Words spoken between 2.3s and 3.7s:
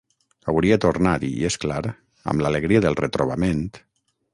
amb l'alegria del retrobament...